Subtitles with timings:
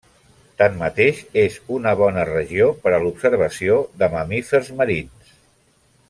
[0.61, 5.35] Tanmateix, és una bona regió per a l'observació de mamífers marins.